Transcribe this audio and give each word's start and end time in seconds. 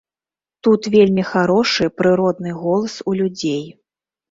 Тут 0.67 0.87
вельмі 0.95 1.25
харошы 1.33 1.87
прыродны 2.01 2.55
голас 2.65 2.99
у 3.13 3.17
людзей. 3.23 3.63